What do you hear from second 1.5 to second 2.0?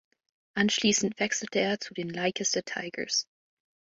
er zu